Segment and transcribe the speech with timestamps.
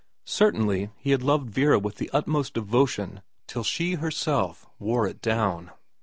[0.25, 5.69] Certainly he had loved Vera with the utmost devotion till she herself wore it down.